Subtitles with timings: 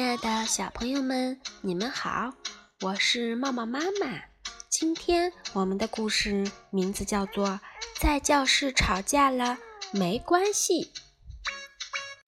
[0.00, 2.32] 亲爱的小朋友们，你们好，
[2.80, 4.22] 我是茂茂妈妈。
[4.70, 7.46] 今天我们的故事名字叫做
[8.00, 9.58] 《在教室吵架了
[9.92, 10.84] 没关系》。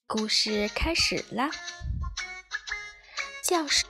[0.07, 1.49] 故事开始了。
[3.43, 3.87] 教室，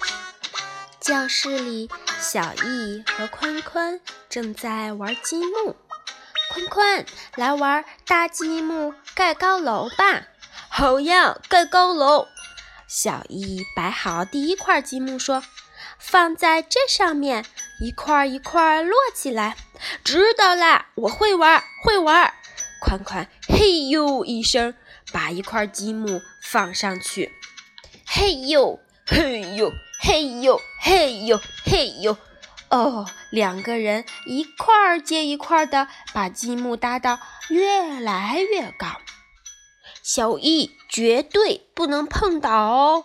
[1.00, 1.90] 教室里，
[2.20, 5.74] 小易和宽宽正在玩积木。
[6.52, 7.04] 宽宽，
[7.34, 10.28] 来玩大积木盖高楼吧！
[10.70, 12.28] 好呀，盖高楼。
[12.86, 15.42] 小易摆好第一块积木，说
[15.98, 17.44] ：“放在这上面，
[17.80, 19.56] 一块一块摞起来。”
[20.04, 22.32] 知道啦，我会玩，会玩。
[22.80, 24.74] 宽宽嘿呦一声，
[25.12, 27.32] 把一块积木放上去。
[28.06, 32.16] 嘿呦，嘿呦，嘿呦，嘿呦，嘿呦。
[32.68, 38.86] 哦，两个人一块接一块的把积木搭到越来越高。
[40.02, 43.04] 小易绝对不能碰倒哦！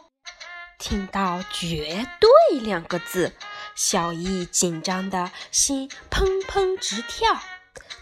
[0.79, 3.33] 听到“绝对”两个字，
[3.75, 7.39] 小易紧张的心砰砰直跳，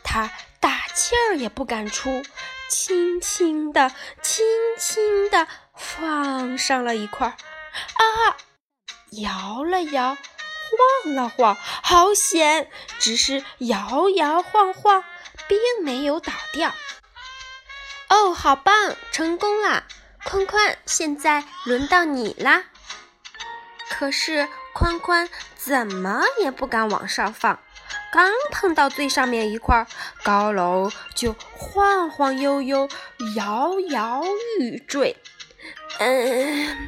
[0.04, 2.24] 他大气儿也不敢出，
[2.70, 4.46] 轻轻的、轻
[4.80, 7.28] 轻的放上了一块。
[7.28, 8.38] 啊！
[9.12, 10.16] 摇了摇，
[11.04, 12.70] 晃了晃，好险！
[13.00, 15.04] 只是摇摇晃晃，
[15.50, 16.74] 并没有倒掉。
[18.10, 19.84] 哦，好棒，成功啦！
[20.24, 22.64] 宽宽，现在轮到你啦。
[23.90, 27.60] 可是宽宽怎么也不敢往上放，
[28.12, 29.86] 刚碰到最上面一块，
[30.24, 32.90] 高楼就晃晃悠悠，
[33.36, 34.24] 摇摇
[34.60, 35.18] 欲坠。
[36.00, 36.88] 嗯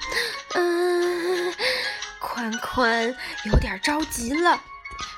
[0.53, 1.53] 嗯，
[2.19, 4.61] 宽宽有点着急了。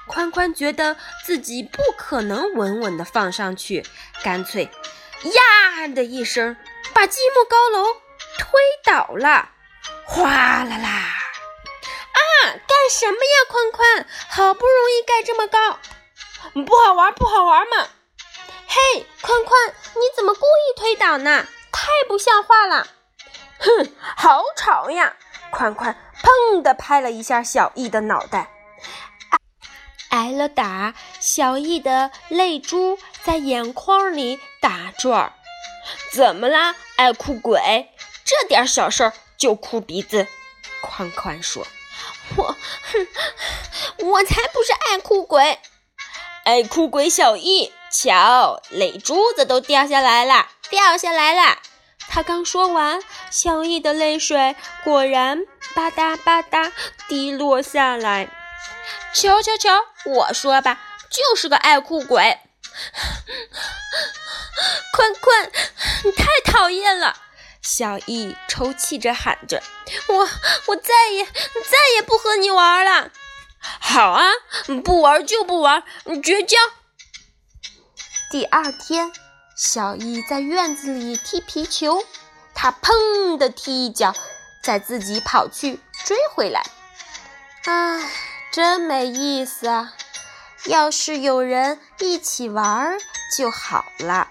[0.06, 3.86] 宽宽觉得自己不可能稳稳地放上去，
[4.24, 4.70] 干脆。
[5.24, 6.56] 呀的一声，
[6.94, 7.94] 把积木高楼
[8.38, 9.50] 推倒了，
[10.06, 10.90] 哗啦啦！
[10.90, 12.22] 啊，
[12.68, 14.08] 干什么呀，宽宽？
[14.30, 15.80] 好不容易盖这么高，
[16.66, 17.88] 不好玩，不好玩嘛！
[18.68, 21.46] 嘿，宽宽，你怎么故意推倒呢？
[21.72, 22.88] 太不像话了！
[23.60, 25.16] 哼，好吵呀！
[25.52, 28.52] 宽宽砰的拍了一下小易的脑袋。
[30.10, 32.98] 挨了打，小易的泪珠
[33.30, 35.34] 在眼眶里打转儿。
[36.12, 37.94] 怎么啦，爱哭鬼？
[38.26, 40.26] 这点小事儿就哭鼻子？
[40.82, 41.68] 宽宽说
[42.36, 42.44] ：“我，
[42.92, 45.60] 哼，我才不是爱哭鬼！
[46.44, 51.60] 爱哭鬼小易，瞧，泪珠子都掉下来了，掉下来了。”
[52.10, 56.72] 他刚说完，小易的泪水果然吧嗒吧嗒
[57.08, 58.28] 滴落下来。
[59.14, 62.40] 瞧瞧瞧，我说吧，就是个爱哭鬼。
[64.94, 65.52] 坤坤，
[66.04, 67.16] 你太讨厌了！
[67.62, 69.62] 小易抽泣着喊着
[70.10, 70.30] ：“我
[70.68, 73.12] 我再也再也不和你玩了。”
[73.60, 74.24] 好啊，
[74.84, 75.84] 不玩就不玩，
[76.24, 76.58] 绝交。
[78.32, 79.12] 第二天，
[79.56, 82.04] 小易在院子里踢皮球，
[82.56, 84.16] 他砰的踢一脚，
[84.64, 86.64] 再自己跑去追回来。
[87.66, 88.12] 唉。
[88.52, 89.94] 真没意思啊！
[90.66, 92.98] 要是有人一起玩
[93.36, 94.30] 就好了。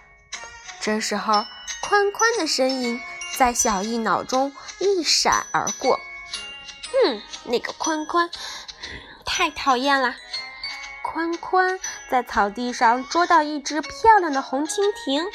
[0.81, 1.45] 这时候，
[1.81, 3.01] 宽宽的身影
[3.37, 5.99] 在小易脑中一闪而过。
[6.91, 8.31] 哼，那个宽宽
[9.25, 10.15] 太讨厌了。
[11.03, 15.27] 宽宽在草地上捉到一只漂亮的红蜻蜓，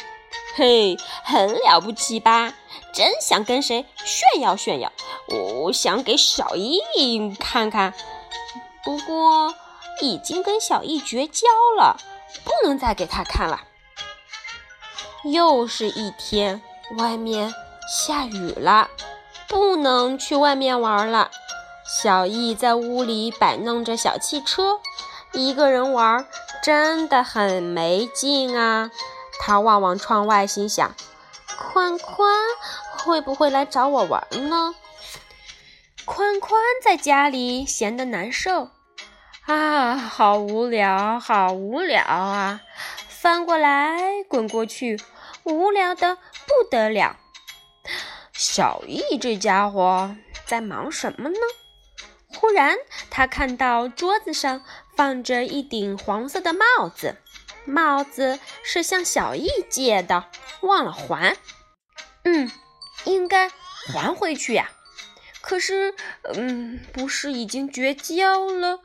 [0.56, 2.54] 嘿，很了不起吧？
[2.94, 4.92] 真想跟谁炫耀炫耀。
[5.28, 7.94] 我想给小易看看。
[8.84, 9.56] 不过，
[10.02, 11.48] 已经跟小易绝交
[11.78, 11.98] 了，
[12.44, 13.62] 不能再给他看了。
[15.24, 16.62] 又是一天，
[16.98, 17.54] 外面
[17.88, 18.90] 下雨了，
[19.48, 21.32] 不能去外面玩了。
[21.86, 24.80] 小易在屋里摆弄着小汽车，
[25.32, 26.26] 一个人玩
[26.62, 28.90] 真的很没劲啊。
[29.40, 30.96] 他望望窗外，心想：
[31.58, 32.34] 宽宽
[32.98, 34.76] 会不会来找我玩呢？
[36.06, 38.70] 宽宽在家里闲得难受
[39.46, 42.62] 啊，好无聊，好无聊啊！
[43.10, 44.98] 翻过来滚过去，
[45.44, 47.18] 无聊的不得了。
[48.32, 51.36] 小易这家伙在忙什么呢？
[52.38, 52.78] 忽然，
[53.10, 54.64] 他看到桌子上
[54.96, 57.18] 放着一顶黄色的帽子，
[57.66, 60.24] 帽子是向小易借的，
[60.62, 61.36] 忘了还。
[62.24, 62.50] 嗯，
[63.04, 64.72] 应该还回去呀。
[65.42, 65.94] 可是，
[66.34, 68.80] 嗯，不是已经绝交了？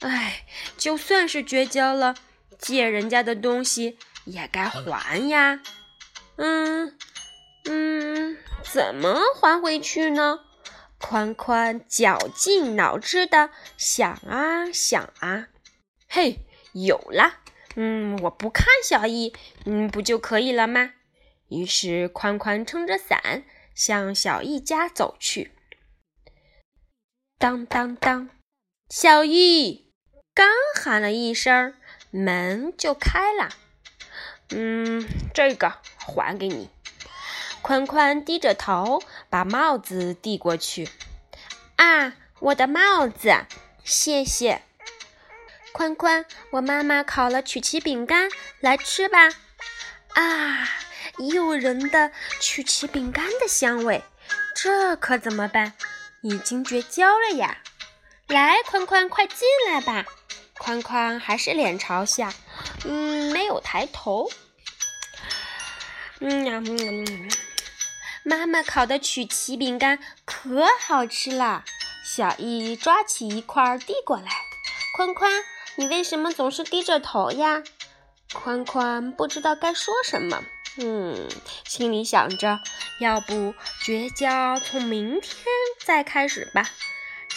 [0.00, 2.14] 哎，就算是绝交了，
[2.58, 5.60] 借人家的东西也该还呀。
[6.36, 6.96] 嗯
[7.68, 10.40] 嗯，怎么还回去呢？
[10.98, 15.48] 宽宽绞尽脑汁的想啊想啊，
[16.08, 16.40] 嘿，
[16.72, 17.40] 有了！
[17.76, 20.92] 嗯，我不看小易，嗯，不就可以了吗？
[21.48, 23.44] 于是宽宽撑着伞
[23.74, 25.52] 向小易家走去。
[27.38, 28.28] 当当当，
[28.88, 29.89] 小易
[30.40, 31.74] 刚喊了一声，
[32.10, 33.50] 门就开了。
[34.48, 36.70] 嗯，这个还给你。
[37.60, 40.88] 宽宽低着头，把帽子递过去。
[41.76, 43.44] 啊，我的帽子，
[43.84, 44.62] 谢谢。
[45.72, 49.28] 宽宽，我妈妈烤了曲奇饼干，来吃吧。
[50.14, 50.66] 啊，
[51.18, 54.02] 诱人的曲奇饼干的香味，
[54.54, 55.74] 这可怎么办？
[56.22, 57.58] 已经绝交了呀！
[58.26, 60.06] 来，宽宽，快进来吧。
[60.60, 62.34] 宽宽还是脸朝下，
[62.84, 64.30] 嗯，没有抬头。
[66.18, 67.30] 嗯呀，嗯。
[68.24, 71.64] 妈妈烤的曲奇饼干可好吃了，
[72.04, 74.30] 小易抓起一块递过来。
[74.94, 75.32] 宽宽，
[75.76, 77.62] 你为什么总是低着头呀？
[78.34, 80.44] 宽宽不知道该说什么，
[80.76, 81.26] 嗯，
[81.64, 82.60] 心里想着，
[83.00, 85.32] 要不绝交从明天
[85.82, 86.68] 再开始吧。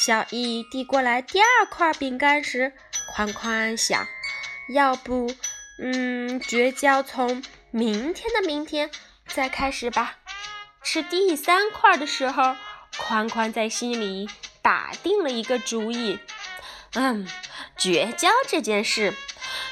[0.05, 2.73] 小易递过来第二块饼干时，
[3.13, 4.05] 宽宽想，
[4.67, 5.33] 要不，
[5.79, 7.41] 嗯，绝交从
[7.71, 8.91] 明天的明天
[9.27, 10.17] 再开始吧。
[10.83, 12.57] 吃第三块的时候，
[12.97, 14.29] 宽宽在心里
[14.61, 16.19] 打定了一个主意。
[16.95, 17.25] 嗯，
[17.77, 19.13] 绝交这件事，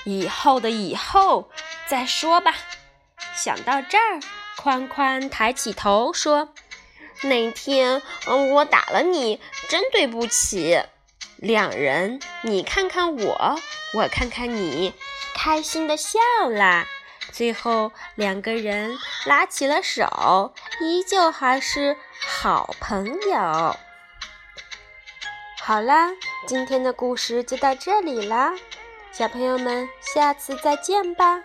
[0.05, 1.51] 以后的以后
[1.87, 2.55] 再说吧。
[3.35, 4.21] 想到这儿，
[4.55, 6.53] 宽宽抬起头说
[7.21, 9.39] ：“那天，嗯，我打了你，
[9.69, 10.81] 真对不起。”
[11.37, 13.59] 两人，你看看我，
[13.95, 14.93] 我看看你，
[15.33, 16.19] 开心的笑
[16.49, 16.85] 了。
[17.31, 18.95] 最后，两个人
[19.25, 23.75] 拉起了手，依旧还是好朋友。
[25.59, 26.11] 好啦，
[26.45, 28.53] 今天的故事就到这里啦，
[29.11, 31.41] 小朋友们，下次再见吧。